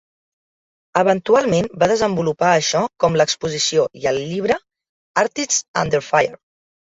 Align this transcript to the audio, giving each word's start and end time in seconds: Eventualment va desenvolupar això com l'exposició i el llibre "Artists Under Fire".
Eventualment 1.01 1.67
va 1.83 1.89
desenvolupar 1.91 2.47
això 2.53 2.81
com 3.03 3.19
l'exposició 3.21 3.85
i 4.05 4.09
el 4.13 4.19
llibre 4.31 4.57
"Artists 5.25 5.61
Under 5.83 6.01
Fire". 6.09 6.41